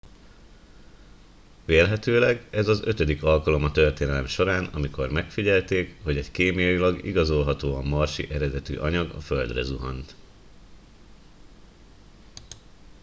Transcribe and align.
vélhetőleg 1.65 2.43
ez 2.49 2.67
az 2.67 2.81
ötödik 2.83 3.23
alkalom 3.23 3.63
a 3.63 3.71
történelem 3.71 4.25
során 4.25 4.65
amikor 4.65 5.09
megfigyelték 5.11 6.03
hogy 6.03 6.17
egy 6.17 6.31
kémiailag 6.31 7.05
igazolhatóan 7.05 7.87
marsi 7.87 8.29
eredetű 8.31 8.75
anyag 8.75 9.11
a 9.15 9.19
földre 9.19 9.61
zuhant 9.63 10.15